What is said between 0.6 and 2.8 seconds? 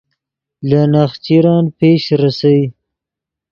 لے نخچرن پیش ریسئے